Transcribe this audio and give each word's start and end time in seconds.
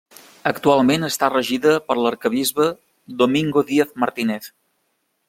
Actualment 0.51 1.03
està 1.07 1.27
regida 1.33 1.75
per 1.89 1.97
l'arquebisbe 1.99 2.67
Domingo 3.21 3.65
Díaz 3.69 3.93
Martínez. 4.05 4.49